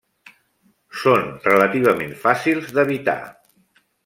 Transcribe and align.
Són 1.01 1.29
relativament 1.49 2.17
fàcils 2.27 2.75
d'evitar. 2.79 3.19